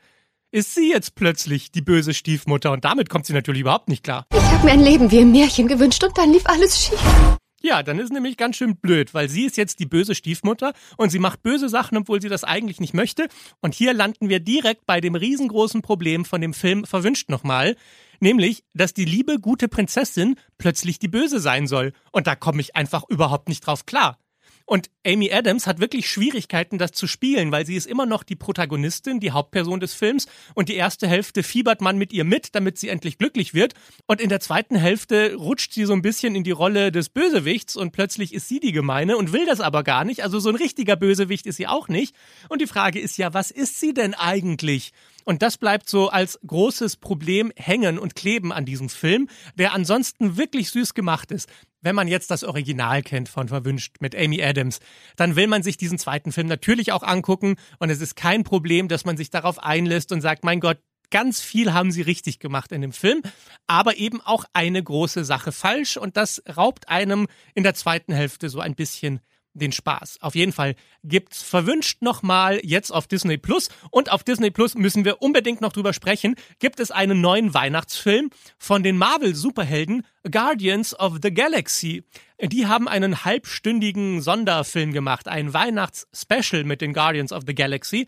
ist 0.50 0.74
sie 0.74 0.90
jetzt 0.90 1.14
plötzlich 1.14 1.70
die 1.70 1.82
böse 1.82 2.12
Stiefmutter. 2.12 2.72
Und 2.72 2.84
damit 2.84 3.08
kommt 3.08 3.26
sie 3.26 3.32
natürlich 3.32 3.60
überhaupt 3.60 3.88
nicht 3.88 4.02
klar. 4.02 4.26
Ich 4.34 4.40
habe 4.40 4.64
mir 4.64 4.72
ein 4.72 4.80
Leben 4.80 5.10
wie 5.10 5.20
im 5.20 5.30
Märchen 5.30 5.68
gewünscht 5.68 6.02
und 6.02 6.18
dann 6.18 6.32
lief 6.32 6.46
alles 6.46 6.84
schief. 6.84 7.38
Ja, 7.62 7.82
dann 7.82 7.98
ist 7.98 8.12
nämlich 8.12 8.38
ganz 8.38 8.56
schön 8.56 8.76
blöd, 8.76 9.12
weil 9.12 9.28
sie 9.28 9.44
ist 9.44 9.58
jetzt 9.58 9.80
die 9.80 9.86
böse 9.86 10.14
Stiefmutter 10.14 10.72
und 10.96 11.10
sie 11.10 11.18
macht 11.18 11.42
böse 11.42 11.68
Sachen, 11.68 11.98
obwohl 11.98 12.22
sie 12.22 12.30
das 12.30 12.42
eigentlich 12.42 12.80
nicht 12.80 12.94
möchte. 12.94 13.28
Und 13.60 13.74
hier 13.74 13.92
landen 13.92 14.30
wir 14.30 14.40
direkt 14.40 14.86
bei 14.86 15.00
dem 15.00 15.14
riesengroßen 15.14 15.82
Problem 15.82 16.24
von 16.24 16.40
dem 16.40 16.54
Film 16.54 16.84
Verwünscht 16.84 17.28
nochmal. 17.28 17.76
Nämlich, 18.18 18.64
dass 18.72 18.94
die 18.94 19.04
liebe, 19.04 19.38
gute 19.38 19.68
Prinzessin 19.68 20.36
plötzlich 20.56 20.98
die 20.98 21.08
Böse 21.08 21.38
sein 21.38 21.66
soll. 21.66 21.92
Und 22.12 22.26
da 22.26 22.34
komme 22.34 22.60
ich 22.60 22.76
einfach 22.76 23.04
überhaupt 23.08 23.48
nicht 23.48 23.66
drauf 23.66 23.84
klar. 23.84 24.18
Und 24.70 24.88
Amy 25.04 25.32
Adams 25.32 25.66
hat 25.66 25.80
wirklich 25.80 26.08
Schwierigkeiten, 26.08 26.78
das 26.78 26.92
zu 26.92 27.08
spielen, 27.08 27.50
weil 27.50 27.66
sie 27.66 27.74
ist 27.74 27.88
immer 27.88 28.06
noch 28.06 28.22
die 28.22 28.36
Protagonistin, 28.36 29.18
die 29.18 29.32
Hauptperson 29.32 29.80
des 29.80 29.94
Films. 29.94 30.28
Und 30.54 30.68
die 30.68 30.76
erste 30.76 31.08
Hälfte 31.08 31.42
fiebert 31.42 31.80
man 31.80 31.98
mit 31.98 32.12
ihr 32.12 32.22
mit, 32.22 32.54
damit 32.54 32.78
sie 32.78 32.88
endlich 32.88 33.18
glücklich 33.18 33.52
wird. 33.52 33.74
Und 34.06 34.20
in 34.20 34.28
der 34.28 34.38
zweiten 34.38 34.76
Hälfte 34.76 35.34
rutscht 35.34 35.72
sie 35.72 35.86
so 35.86 35.92
ein 35.92 36.02
bisschen 36.02 36.36
in 36.36 36.44
die 36.44 36.52
Rolle 36.52 36.92
des 36.92 37.08
Bösewichts 37.08 37.74
und 37.74 37.90
plötzlich 37.90 38.32
ist 38.32 38.46
sie 38.46 38.60
die 38.60 38.70
Gemeine 38.70 39.16
und 39.16 39.32
will 39.32 39.44
das 39.44 39.60
aber 39.60 39.82
gar 39.82 40.04
nicht. 40.04 40.22
Also 40.22 40.38
so 40.38 40.50
ein 40.50 40.54
richtiger 40.54 40.94
Bösewicht 40.94 41.46
ist 41.46 41.56
sie 41.56 41.66
auch 41.66 41.88
nicht. 41.88 42.14
Und 42.48 42.62
die 42.62 42.68
Frage 42.68 43.00
ist 43.00 43.18
ja, 43.18 43.34
was 43.34 43.50
ist 43.50 43.80
sie 43.80 43.92
denn 43.92 44.14
eigentlich? 44.14 44.92
Und 45.24 45.42
das 45.42 45.58
bleibt 45.58 45.88
so 45.88 46.10
als 46.10 46.38
großes 46.46 46.96
Problem 46.96 47.52
hängen 47.56 47.98
und 47.98 48.14
kleben 48.14 48.52
an 48.52 48.64
diesem 48.64 48.88
Film, 48.88 49.28
der 49.56 49.74
ansonsten 49.74 50.36
wirklich 50.36 50.70
süß 50.70 50.94
gemacht 50.94 51.30
ist. 51.32 51.48
Wenn 51.82 51.94
man 51.94 52.08
jetzt 52.08 52.30
das 52.30 52.44
Original 52.44 53.02
kennt 53.02 53.28
von 53.28 53.48
Verwünscht 53.48 53.96
mit 54.00 54.14
Amy 54.14 54.42
Adams, 54.42 54.80
dann 55.16 55.36
will 55.36 55.46
man 55.46 55.62
sich 55.62 55.76
diesen 55.76 55.98
zweiten 55.98 56.30
Film 56.30 56.46
natürlich 56.46 56.92
auch 56.92 57.02
angucken 57.02 57.56
und 57.78 57.90
es 57.90 58.00
ist 58.00 58.16
kein 58.16 58.44
Problem, 58.44 58.88
dass 58.88 59.04
man 59.04 59.16
sich 59.16 59.30
darauf 59.30 59.58
einlässt 59.62 60.12
und 60.12 60.20
sagt, 60.20 60.44
mein 60.44 60.60
Gott, 60.60 60.78
ganz 61.10 61.40
viel 61.40 61.72
haben 61.72 61.90
sie 61.90 62.02
richtig 62.02 62.38
gemacht 62.38 62.72
in 62.72 62.82
dem 62.82 62.92
Film, 62.92 63.22
aber 63.66 63.96
eben 63.96 64.20
auch 64.20 64.44
eine 64.52 64.82
große 64.82 65.24
Sache 65.24 65.52
falsch 65.52 65.96
und 65.96 66.16
das 66.16 66.42
raubt 66.56 66.88
einem 66.88 67.26
in 67.54 67.62
der 67.62 67.74
zweiten 67.74 68.12
Hälfte 68.12 68.48
so 68.48 68.60
ein 68.60 68.74
bisschen 68.74 69.20
den 69.60 69.72
Spaß. 69.72 70.18
Auf 70.20 70.34
jeden 70.34 70.52
Fall 70.52 70.74
gibt's 71.04 71.42
verwünscht 71.42 72.02
nochmal 72.02 72.60
jetzt 72.64 72.90
auf 72.90 73.06
Disney 73.06 73.38
Plus 73.38 73.68
und 73.90 74.10
auf 74.10 74.24
Disney 74.24 74.50
Plus 74.50 74.74
müssen 74.74 75.04
wir 75.04 75.22
unbedingt 75.22 75.60
noch 75.60 75.72
drüber 75.72 75.92
sprechen. 75.92 76.34
Gibt 76.58 76.80
es 76.80 76.90
einen 76.90 77.20
neuen 77.20 77.54
Weihnachtsfilm 77.54 78.30
von 78.58 78.82
den 78.82 78.98
Marvel 78.98 79.34
Superhelden 79.34 80.04
Guardians 80.30 80.98
of 80.98 81.18
the 81.22 81.32
Galaxy. 81.32 82.04
Die 82.42 82.66
haben 82.66 82.88
einen 82.88 83.24
halbstündigen 83.24 84.20
Sonderfilm 84.22 84.92
gemacht, 84.92 85.28
ein 85.28 85.52
Weihnachtsspecial 85.52 86.64
mit 86.64 86.80
den 86.80 86.92
Guardians 86.92 87.32
of 87.32 87.44
the 87.46 87.54
Galaxy. 87.54 88.06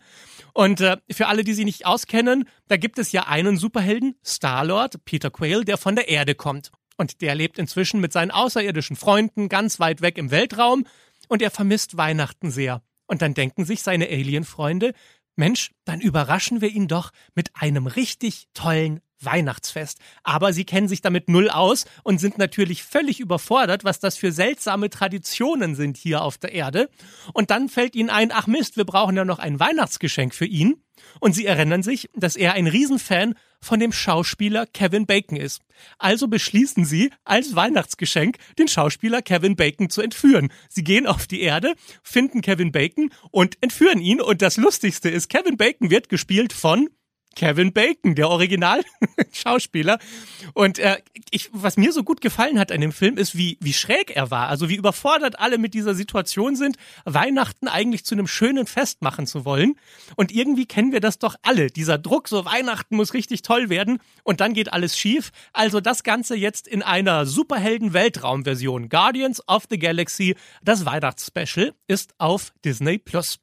Und 0.53 0.81
äh, 0.81 0.97
für 1.11 1.27
alle, 1.27 1.43
die 1.43 1.53
sie 1.53 1.65
nicht 1.65 1.85
auskennen, 1.85 2.47
da 2.67 2.77
gibt 2.77 2.99
es 2.99 3.11
ja 3.11 3.27
einen 3.27 3.57
Superhelden, 3.57 4.15
Star-Lord, 4.25 5.05
Peter 5.05 5.31
Quayle, 5.31 5.65
der 5.65 5.77
von 5.77 5.95
der 5.95 6.07
Erde 6.07 6.35
kommt. 6.35 6.71
Und 6.97 7.21
der 7.21 7.35
lebt 7.35 7.57
inzwischen 7.57 7.99
mit 7.99 8.13
seinen 8.13 8.31
außerirdischen 8.31 8.95
Freunden 8.95 9.49
ganz 9.49 9.79
weit 9.79 10.01
weg 10.01 10.17
im 10.17 10.31
Weltraum 10.31 10.85
und 11.27 11.41
er 11.41 11.51
vermisst 11.51 11.97
Weihnachten 11.97 12.51
sehr. 12.51 12.81
Und 13.07 13.21
dann 13.21 13.33
denken 13.33 13.65
sich 13.65 13.81
seine 13.81 14.07
Alien-Freunde, 14.07 14.93
Mensch, 15.35 15.71
dann 15.85 15.99
überraschen 15.99 16.61
wir 16.61 16.69
ihn 16.69 16.87
doch 16.87 17.11
mit 17.35 17.55
einem 17.55 17.87
richtig 17.87 18.47
tollen 18.53 19.01
Weihnachtsfest. 19.25 19.99
Aber 20.23 20.53
sie 20.53 20.65
kennen 20.65 20.87
sich 20.87 21.01
damit 21.01 21.29
null 21.29 21.49
aus 21.49 21.85
und 22.03 22.19
sind 22.19 22.37
natürlich 22.37 22.83
völlig 22.83 23.19
überfordert, 23.19 23.83
was 23.83 23.99
das 23.99 24.17
für 24.17 24.31
seltsame 24.31 24.89
Traditionen 24.89 25.75
sind 25.75 25.97
hier 25.97 26.21
auf 26.21 26.37
der 26.37 26.53
Erde. 26.53 26.89
Und 27.33 27.51
dann 27.51 27.69
fällt 27.69 27.95
ihnen 27.95 28.09
ein, 28.09 28.31
ach 28.31 28.47
Mist, 28.47 28.77
wir 28.77 28.85
brauchen 28.85 29.15
ja 29.15 29.25
noch 29.25 29.39
ein 29.39 29.59
Weihnachtsgeschenk 29.59 30.33
für 30.33 30.45
ihn. 30.45 30.81
Und 31.19 31.33
sie 31.33 31.45
erinnern 31.45 31.83
sich, 31.83 32.09
dass 32.15 32.35
er 32.35 32.53
ein 32.53 32.67
Riesenfan 32.67 33.35
von 33.59 33.79
dem 33.79 33.91
Schauspieler 33.91 34.65
Kevin 34.67 35.05
Bacon 35.05 35.37
ist. 35.37 35.61
Also 35.97 36.27
beschließen 36.27 36.85
sie, 36.85 37.11
als 37.23 37.55
Weihnachtsgeschenk 37.55 38.37
den 38.59 38.67
Schauspieler 38.67 39.21
Kevin 39.21 39.55
Bacon 39.55 39.89
zu 39.89 40.01
entführen. 40.01 40.51
Sie 40.69 40.83
gehen 40.83 41.07
auf 41.07 41.27
die 41.27 41.41
Erde, 41.41 41.73
finden 42.03 42.41
Kevin 42.41 42.71
Bacon 42.71 43.11
und 43.31 43.57
entführen 43.61 43.99
ihn. 43.99 44.21
Und 44.21 44.41
das 44.41 44.57
Lustigste 44.57 45.09
ist, 45.09 45.29
Kevin 45.29 45.57
Bacon 45.57 45.89
wird 45.89 46.09
gespielt 46.09 46.53
von 46.53 46.89
Kevin 47.35 47.73
Bacon, 47.73 48.15
der 48.15 48.29
Original-Schauspieler. 48.29 49.99
Und 50.53 50.79
äh, 50.79 50.97
ich, 51.31 51.49
was 51.51 51.77
mir 51.77 51.91
so 51.91 52.03
gut 52.03 52.21
gefallen 52.21 52.59
hat 52.59 52.71
an 52.71 52.81
dem 52.81 52.91
Film, 52.91 53.17
ist, 53.17 53.37
wie, 53.37 53.57
wie 53.59 53.73
schräg 53.73 54.15
er 54.15 54.31
war. 54.31 54.49
Also 54.49 54.69
wie 54.69 54.75
überfordert 54.75 55.39
alle 55.39 55.57
mit 55.57 55.73
dieser 55.73 55.95
Situation 55.95 56.55
sind, 56.55 56.77
Weihnachten 57.05 57.67
eigentlich 57.67 58.05
zu 58.05 58.15
einem 58.15 58.27
schönen 58.27 58.67
Fest 58.67 59.01
machen 59.01 59.27
zu 59.27 59.45
wollen. 59.45 59.75
Und 60.15 60.31
irgendwie 60.31 60.65
kennen 60.65 60.91
wir 60.91 60.99
das 60.99 61.19
doch 61.19 61.35
alle. 61.41 61.67
Dieser 61.67 61.97
Druck, 61.97 62.27
so 62.27 62.45
Weihnachten 62.45 62.95
muss 62.95 63.13
richtig 63.13 63.41
toll 63.41 63.69
werden 63.69 63.99
und 64.23 64.39
dann 64.39 64.53
geht 64.53 64.71
alles 64.71 64.97
schief. 64.97 65.31
Also 65.53 65.81
das 65.81 66.03
Ganze 66.03 66.35
jetzt 66.35 66.67
in 66.67 66.81
einer 66.83 67.25
Superhelden-Weltraum-Version. 67.25 68.89
Guardians 68.89 69.47
of 69.47 69.63
the 69.69 69.79
Galaxy, 69.79 70.35
das 70.63 70.85
Weihnachtsspecial, 70.85 71.73
ist 71.87 72.13
auf 72.17 72.53
Disney 72.63 72.97
Plus. 72.97 73.42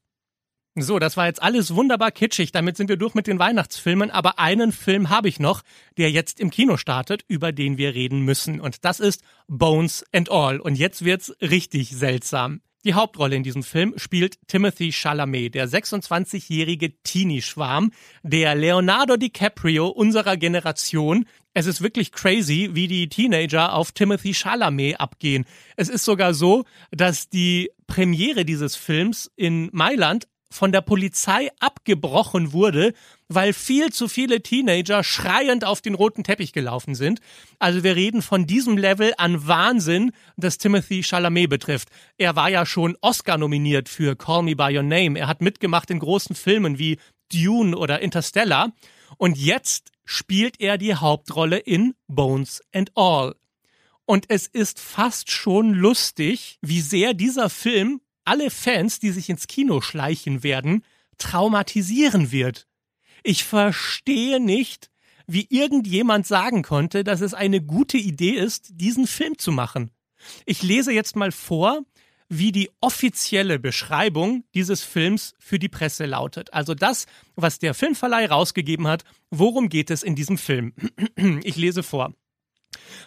So, 0.82 0.98
das 0.98 1.16
war 1.16 1.26
jetzt 1.26 1.42
alles 1.42 1.74
wunderbar 1.74 2.10
kitschig. 2.10 2.52
Damit 2.52 2.76
sind 2.76 2.88
wir 2.88 2.96
durch 2.96 3.14
mit 3.14 3.26
den 3.26 3.38
Weihnachtsfilmen. 3.38 4.10
Aber 4.10 4.38
einen 4.38 4.72
Film 4.72 5.10
habe 5.10 5.28
ich 5.28 5.40
noch, 5.40 5.62
der 5.96 6.10
jetzt 6.10 6.40
im 6.40 6.50
Kino 6.50 6.76
startet, 6.76 7.24
über 7.28 7.52
den 7.52 7.78
wir 7.78 7.94
reden 7.94 8.20
müssen. 8.20 8.60
Und 8.60 8.84
das 8.84 9.00
ist 9.00 9.22
Bones 9.48 10.04
and 10.12 10.30
All. 10.30 10.60
Und 10.60 10.76
jetzt 10.76 11.04
wird's 11.04 11.34
richtig 11.40 11.90
seltsam. 11.90 12.60
Die 12.84 12.94
Hauptrolle 12.94 13.36
in 13.36 13.42
diesem 13.42 13.62
Film 13.62 13.92
spielt 13.98 14.38
Timothy 14.48 14.90
Chalamet, 14.90 15.54
der 15.54 15.68
26-jährige 15.68 16.94
Teenie-Schwarm, 17.02 17.92
der 18.22 18.54
Leonardo 18.54 19.18
DiCaprio 19.18 19.88
unserer 19.88 20.38
Generation. 20.38 21.26
Es 21.52 21.66
ist 21.66 21.82
wirklich 21.82 22.10
crazy, 22.10 22.70
wie 22.72 22.88
die 22.88 23.10
Teenager 23.10 23.74
auf 23.74 23.92
Timothy 23.92 24.32
Chalamet 24.32 24.98
abgehen. 24.98 25.44
Es 25.76 25.90
ist 25.90 26.06
sogar 26.06 26.32
so, 26.32 26.64
dass 26.90 27.28
die 27.28 27.70
Premiere 27.86 28.46
dieses 28.46 28.76
Films 28.76 29.30
in 29.36 29.68
Mailand 29.72 30.26
von 30.52 30.72
der 30.72 30.80
Polizei 30.80 31.50
abgebrochen 31.60 32.52
wurde, 32.52 32.92
weil 33.28 33.52
viel 33.52 33.92
zu 33.92 34.08
viele 34.08 34.42
Teenager 34.42 35.04
schreiend 35.04 35.64
auf 35.64 35.80
den 35.80 35.94
roten 35.94 36.24
Teppich 36.24 36.52
gelaufen 36.52 36.94
sind. 36.94 37.20
Also 37.58 37.84
wir 37.84 37.94
reden 37.94 38.20
von 38.20 38.46
diesem 38.46 38.76
Level 38.76 39.12
an 39.16 39.46
Wahnsinn, 39.46 40.12
das 40.36 40.58
Timothy 40.58 41.02
Chalamet 41.02 41.48
betrifft. 41.48 41.88
Er 42.18 42.34
war 42.34 42.50
ja 42.50 42.66
schon 42.66 42.96
Oscar 43.00 43.38
nominiert 43.38 43.88
für 43.88 44.16
Call 44.16 44.42
Me 44.42 44.56
By 44.56 44.76
Your 44.76 44.82
Name. 44.82 45.18
Er 45.18 45.28
hat 45.28 45.40
mitgemacht 45.40 45.90
in 45.90 46.00
großen 46.00 46.34
Filmen 46.34 46.78
wie 46.78 46.98
Dune 47.32 47.76
oder 47.76 48.00
Interstellar. 48.00 48.72
Und 49.16 49.38
jetzt 49.38 49.92
spielt 50.04 50.60
er 50.60 50.78
die 50.78 50.96
Hauptrolle 50.96 51.58
in 51.58 51.94
Bones 52.08 52.60
and 52.72 52.90
All. 52.96 53.36
Und 54.04 54.26
es 54.28 54.48
ist 54.48 54.80
fast 54.80 55.30
schon 55.30 55.72
lustig, 55.72 56.58
wie 56.62 56.80
sehr 56.80 57.14
dieser 57.14 57.48
Film 57.48 58.00
alle 58.30 58.48
Fans, 58.48 59.00
die 59.00 59.10
sich 59.10 59.28
ins 59.28 59.48
Kino 59.48 59.80
schleichen 59.80 60.44
werden, 60.44 60.84
traumatisieren 61.18 62.30
wird. 62.30 62.68
Ich 63.24 63.42
verstehe 63.42 64.38
nicht, 64.38 64.88
wie 65.26 65.48
irgendjemand 65.50 66.28
sagen 66.28 66.62
konnte, 66.62 67.02
dass 67.02 67.22
es 67.22 67.34
eine 67.34 67.60
gute 67.60 67.98
Idee 67.98 68.34
ist, 68.34 68.70
diesen 68.70 69.08
Film 69.08 69.36
zu 69.36 69.50
machen. 69.50 69.90
Ich 70.46 70.62
lese 70.62 70.92
jetzt 70.92 71.16
mal 71.16 71.32
vor, 71.32 71.80
wie 72.28 72.52
die 72.52 72.70
offizielle 72.80 73.58
Beschreibung 73.58 74.44
dieses 74.54 74.84
Films 74.84 75.34
für 75.40 75.58
die 75.58 75.68
Presse 75.68 76.06
lautet. 76.06 76.54
Also 76.54 76.74
das, 76.74 77.06
was 77.34 77.58
der 77.58 77.74
Filmverleih 77.74 78.26
rausgegeben 78.26 78.86
hat, 78.86 79.02
worum 79.30 79.68
geht 79.68 79.90
es 79.90 80.04
in 80.04 80.14
diesem 80.14 80.38
Film? 80.38 80.72
Ich 81.42 81.56
lese 81.56 81.82
vor. 81.82 82.14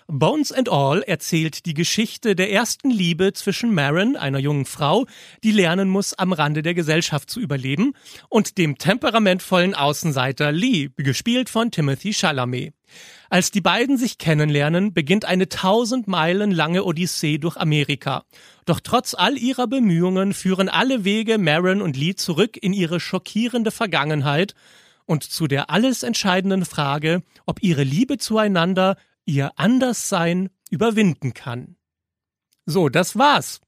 Bones 0.07 0.51
and 0.51 0.69
All 0.69 1.01
erzählt 1.01 1.65
die 1.65 1.73
Geschichte 1.73 2.35
der 2.35 2.51
ersten 2.51 2.89
Liebe 2.89 3.33
zwischen 3.33 3.73
Maren, 3.73 4.15
einer 4.15 4.39
jungen 4.39 4.65
Frau, 4.65 5.05
die 5.43 5.51
lernen 5.51 5.89
muss, 5.89 6.13
am 6.13 6.33
Rande 6.33 6.61
der 6.61 6.73
Gesellschaft 6.73 7.29
zu 7.29 7.39
überleben, 7.39 7.93
und 8.29 8.57
dem 8.57 8.77
temperamentvollen 8.77 9.73
Außenseiter 9.73 10.51
Lee, 10.51 10.89
gespielt 10.97 11.49
von 11.49 11.71
Timothy 11.71 12.13
Chalamet. 12.13 12.73
Als 13.29 13.49
die 13.49 13.61
beiden 13.61 13.97
sich 13.97 14.19
kennenlernen, 14.19 14.93
beginnt 14.93 15.25
eine 15.25 15.49
tausend 15.49 16.07
Meilen 16.07 16.51
lange 16.51 16.83
Odyssee 16.83 17.39
durch 17.39 17.57
Amerika. 17.57 18.25
Doch 18.65 18.79
trotz 18.79 19.15
all 19.15 19.37
ihrer 19.37 19.67
Bemühungen 19.67 20.33
führen 20.33 20.69
alle 20.69 21.03
Wege 21.03 21.39
Maren 21.39 21.81
und 21.81 21.97
Lee 21.97 22.13
zurück 22.13 22.57
in 22.61 22.73
ihre 22.73 22.99
schockierende 22.99 23.71
Vergangenheit 23.71 24.53
und 25.05 25.23
zu 25.23 25.47
der 25.47 25.69
alles 25.69 26.03
entscheidenden 26.03 26.65
Frage, 26.65 27.23
ob 27.45 27.63
ihre 27.63 27.83
Liebe 27.83 28.17
zueinander 28.19 28.95
ihr 29.25 29.57
Anderssein 29.57 30.49
überwinden 30.69 31.33
kann. 31.33 31.77
So, 32.65 32.89
das 32.89 33.17
war's. 33.17 33.61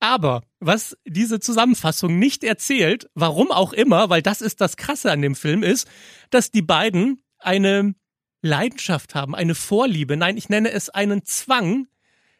Aber 0.00 0.42
was 0.60 0.96
diese 1.06 1.40
Zusammenfassung 1.40 2.18
nicht 2.18 2.42
erzählt, 2.42 3.10
warum 3.14 3.50
auch 3.52 3.72
immer, 3.72 4.08
weil 4.08 4.22
das 4.22 4.40
ist 4.40 4.60
das 4.60 4.76
Krasse 4.76 5.12
an 5.12 5.20
dem 5.20 5.34
Film, 5.34 5.62
ist, 5.62 5.88
dass 6.30 6.50
die 6.50 6.62
beiden 6.62 7.22
eine 7.38 7.94
Leidenschaft 8.42 9.14
haben, 9.14 9.34
eine 9.34 9.54
Vorliebe, 9.54 10.16
nein, 10.16 10.38
ich 10.38 10.48
nenne 10.48 10.70
es 10.70 10.88
einen 10.88 11.24
Zwang, 11.24 11.88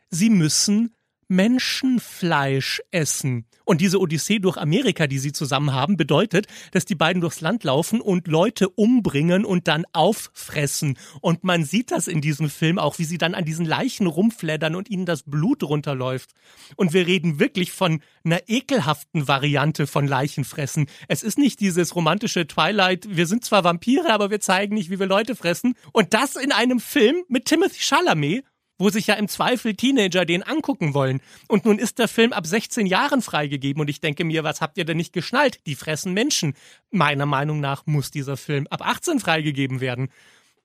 sie 0.09 0.31
müssen 0.31 0.97
Menschenfleisch 1.31 2.83
essen. 2.91 3.47
Und 3.65 3.81
diese 3.81 4.01
Odyssee 4.01 4.41
durch 4.41 4.57
Amerika, 4.57 5.07
die 5.07 5.21
sie 5.21 5.31
zusammen 5.31 5.73
haben, 5.73 5.97
bedeutet, 5.97 6.49
dass 6.73 6.87
die 6.87 6.97
beiden 6.97 7.21
durchs 7.21 7.41
Land 7.41 7.63
laufen 7.63 8.01
und 8.01 8.27
Leute 8.27 8.69
umbringen 8.69 9.45
und 9.45 9.69
dann 9.69 9.85
auffressen. 9.93 10.99
Und 11.21 11.45
man 11.45 11.63
sieht 11.65 11.93
das 11.93 12.09
in 12.09 12.21
diesem 12.21 12.51
Film 12.51 12.81
auch, 12.81 12.99
wie 12.99 13.05
sie 13.05 13.17
dann 13.17 13.37
an 13.37 13.45
diesen 13.45 13.65
Leichen 13.65 14.09
rumfleddern 14.09 14.75
und 14.75 14.91
ihnen 14.91 15.07
das 15.07 15.23
Blut 15.23 15.63
runterläuft. 15.63 16.31
Und 16.75 16.93
wir 16.93 17.07
reden 17.07 17.39
wirklich 17.39 17.71
von 17.71 18.03
einer 18.25 18.49
ekelhaften 18.49 19.29
Variante 19.29 19.87
von 19.87 20.09
Leichenfressen. 20.09 20.87
Es 21.07 21.23
ist 21.23 21.39
nicht 21.39 21.61
dieses 21.61 21.95
romantische 21.95 22.49
Twilight, 22.49 23.07
wir 23.09 23.29
sind 23.29 23.45
zwar 23.45 23.63
Vampire, 23.63 24.13
aber 24.13 24.31
wir 24.31 24.41
zeigen 24.41 24.75
nicht, 24.75 24.91
wie 24.91 24.99
wir 24.99 25.07
Leute 25.07 25.37
fressen. 25.37 25.75
Und 25.93 26.13
das 26.13 26.35
in 26.35 26.51
einem 26.51 26.81
Film 26.81 27.23
mit 27.29 27.45
Timothy 27.45 27.79
Chalamet, 27.79 28.45
wo 28.81 28.89
sich 28.89 29.07
ja 29.07 29.15
im 29.15 29.29
Zweifel 29.29 29.75
Teenager 29.75 30.25
den 30.25 30.43
angucken 30.43 30.95
wollen. 30.95 31.21
Und 31.47 31.67
nun 31.67 31.79
ist 31.79 31.99
der 31.99 32.09
Film 32.09 32.33
ab 32.33 32.47
16 32.47 32.87
Jahren 32.87 33.23
freigegeben 33.23 33.81
und 33.81 33.91
ich 33.91 34.01
denke 34.01 34.25
mir, 34.25 34.43
was 34.43 34.61
habt 34.61 34.79
ihr 34.79 34.85
denn 34.85 34.97
nicht 34.97 35.13
geschnallt? 35.13 35.61
Die 35.67 35.75
fressen 35.75 36.15
Menschen. 36.15 36.55
Meiner 36.91 37.27
Meinung 37.27 37.61
nach 37.61 37.87
muss 37.87 38.11
dieser 38.11 38.39
Film 38.39 38.67
ab 38.69 38.81
18 38.85 39.21
freigegeben 39.21 39.81
werden. 39.81 40.09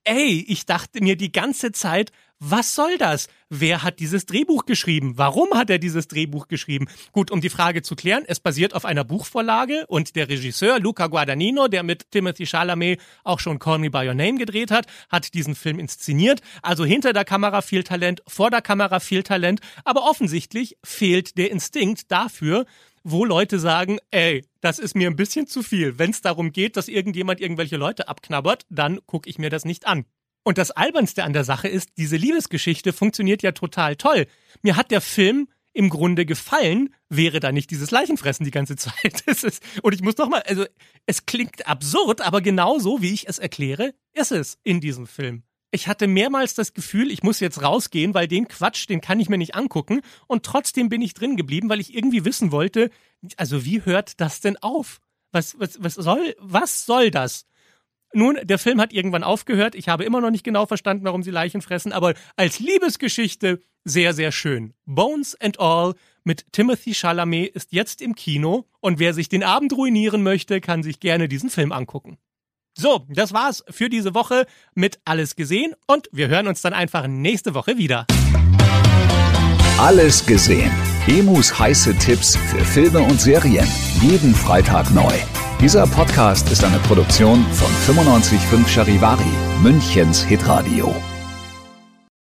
Ey, 0.08 0.44
ich 0.46 0.66
dachte 0.66 1.02
mir 1.02 1.16
die 1.16 1.32
ganze 1.32 1.72
Zeit, 1.72 2.12
was 2.38 2.76
soll 2.76 2.96
das? 2.96 3.26
Wer 3.48 3.82
hat 3.82 3.98
dieses 3.98 4.24
Drehbuch 4.24 4.64
geschrieben? 4.64 5.14
Warum 5.16 5.48
hat 5.54 5.68
er 5.68 5.80
dieses 5.80 6.06
Drehbuch 6.06 6.46
geschrieben? 6.46 6.86
Gut, 7.10 7.32
um 7.32 7.40
die 7.40 7.48
Frage 7.48 7.82
zu 7.82 7.96
klären, 7.96 8.22
es 8.24 8.38
basiert 8.38 8.72
auf 8.72 8.84
einer 8.84 9.02
Buchvorlage 9.02 9.84
und 9.88 10.14
der 10.14 10.28
Regisseur 10.28 10.78
Luca 10.78 11.08
Guadagnino, 11.08 11.66
der 11.66 11.82
mit 11.82 12.12
Timothy 12.12 12.46
Chalamet 12.46 13.00
auch 13.24 13.40
schon 13.40 13.58
Call 13.58 13.80
Me 13.80 13.90
By 13.90 14.06
Your 14.06 14.14
Name 14.14 14.38
gedreht 14.38 14.70
hat, 14.70 14.86
hat 15.08 15.34
diesen 15.34 15.56
Film 15.56 15.80
inszeniert. 15.80 16.40
Also 16.62 16.84
hinter 16.84 17.12
der 17.12 17.24
Kamera 17.24 17.60
viel 17.60 17.82
Talent, 17.82 18.22
vor 18.28 18.52
der 18.52 18.62
Kamera 18.62 19.00
viel 19.00 19.24
Talent, 19.24 19.58
aber 19.84 20.08
offensichtlich 20.08 20.76
fehlt 20.84 21.36
der 21.36 21.50
Instinkt 21.50 22.12
dafür, 22.12 22.64
wo 23.08 23.24
Leute 23.24 23.60
sagen, 23.60 23.98
ey, 24.10 24.44
das 24.60 24.80
ist 24.80 24.96
mir 24.96 25.08
ein 25.08 25.14
bisschen 25.14 25.46
zu 25.46 25.62
viel. 25.62 25.96
Wenn 25.96 26.10
es 26.10 26.22
darum 26.22 26.50
geht, 26.50 26.76
dass 26.76 26.88
irgendjemand 26.88 27.40
irgendwelche 27.40 27.76
Leute 27.76 28.08
abknabbert, 28.08 28.66
dann 28.68 28.98
gucke 29.06 29.30
ich 29.30 29.38
mir 29.38 29.48
das 29.48 29.64
nicht 29.64 29.86
an. 29.86 30.06
Und 30.42 30.58
das 30.58 30.72
Albernste 30.72 31.22
an 31.22 31.32
der 31.32 31.44
Sache 31.44 31.68
ist, 31.68 31.90
diese 31.98 32.16
Liebesgeschichte 32.16 32.92
funktioniert 32.92 33.44
ja 33.44 33.52
total 33.52 33.94
toll. 33.94 34.26
Mir 34.62 34.74
hat 34.76 34.90
der 34.90 35.00
Film 35.00 35.48
im 35.72 35.88
Grunde 35.88 36.26
gefallen, 36.26 36.92
wäre 37.08 37.38
da 37.38 37.52
nicht 37.52 37.70
dieses 37.70 37.92
Leichenfressen 37.92 38.44
die 38.44 38.50
ganze 38.50 38.74
Zeit. 38.76 39.20
Ist, 39.26 39.62
und 39.82 39.94
ich 39.94 40.02
muss 40.02 40.16
nochmal, 40.16 40.42
also 40.42 40.64
es 41.06 41.26
klingt 41.26 41.68
absurd, 41.68 42.22
aber 42.22 42.40
genauso 42.40 43.02
wie 43.02 43.14
ich 43.14 43.28
es 43.28 43.38
erkläre, 43.38 43.94
ist 44.14 44.32
es 44.32 44.58
in 44.64 44.80
diesem 44.80 45.06
Film. 45.06 45.44
Ich 45.70 45.88
hatte 45.88 46.06
mehrmals 46.06 46.54
das 46.54 46.74
Gefühl, 46.74 47.10
ich 47.10 47.22
muss 47.22 47.40
jetzt 47.40 47.62
rausgehen, 47.62 48.14
weil 48.14 48.28
den 48.28 48.48
Quatsch, 48.48 48.88
den 48.88 49.00
kann 49.00 49.20
ich 49.20 49.28
mir 49.28 49.38
nicht 49.38 49.54
angucken. 49.54 50.00
Und 50.26 50.44
trotzdem 50.44 50.88
bin 50.88 51.02
ich 51.02 51.14
drin 51.14 51.36
geblieben, 51.36 51.68
weil 51.68 51.80
ich 51.80 51.94
irgendwie 51.94 52.24
wissen 52.24 52.52
wollte, 52.52 52.90
also 53.36 53.64
wie 53.64 53.84
hört 53.84 54.20
das 54.20 54.40
denn 54.40 54.56
auf? 54.58 55.00
Was, 55.32 55.58
was, 55.58 55.82
was 55.82 55.94
soll, 55.94 56.34
was 56.38 56.86
soll 56.86 57.10
das? 57.10 57.46
Nun, 58.12 58.38
der 58.44 58.58
Film 58.58 58.80
hat 58.80 58.92
irgendwann 58.92 59.24
aufgehört. 59.24 59.74
Ich 59.74 59.88
habe 59.88 60.04
immer 60.04 60.20
noch 60.20 60.30
nicht 60.30 60.44
genau 60.44 60.66
verstanden, 60.66 61.04
warum 61.04 61.22
sie 61.22 61.30
Leichen 61.32 61.60
fressen, 61.60 61.92
aber 61.92 62.14
als 62.36 62.60
Liebesgeschichte 62.60 63.60
sehr, 63.84 64.14
sehr 64.14 64.32
schön. 64.32 64.72
Bones 64.84 65.34
and 65.40 65.60
All 65.60 65.94
mit 66.24 66.52
Timothy 66.52 66.94
Chalamet 66.94 67.54
ist 67.54 67.72
jetzt 67.72 68.00
im 68.00 68.14
Kino 68.14 68.66
und 68.80 68.98
wer 68.98 69.12
sich 69.14 69.28
den 69.28 69.42
Abend 69.42 69.72
ruinieren 69.74 70.22
möchte, 70.22 70.60
kann 70.60 70.82
sich 70.82 71.00
gerne 71.00 71.28
diesen 71.28 71.50
Film 71.50 71.72
angucken. 71.72 72.18
So, 72.78 73.06
das 73.08 73.32
war's 73.32 73.64
für 73.70 73.88
diese 73.88 74.14
Woche 74.14 74.44
mit 74.74 74.98
Alles 75.06 75.34
gesehen 75.34 75.72
und 75.86 76.10
wir 76.12 76.28
hören 76.28 76.46
uns 76.46 76.60
dann 76.60 76.74
einfach 76.74 77.06
nächste 77.06 77.54
Woche 77.54 77.78
wieder. 77.78 78.04
Alles 79.78 80.26
gesehen. 80.26 80.70
Emus 81.06 81.58
heiße 81.58 81.96
Tipps 81.96 82.36
für 82.36 82.62
Filme 82.62 83.00
und 83.00 83.18
Serien. 83.18 83.66
Jeden 84.02 84.34
Freitag 84.34 84.90
neu. 84.90 85.12
Dieser 85.58 85.86
Podcast 85.86 86.52
ist 86.52 86.64
eine 86.64 86.78
Produktion 86.80 87.46
von 87.52 87.94
955 87.94 88.74
Charivari, 88.74 89.24
Münchens 89.62 90.22
Hitradio. 90.22 90.94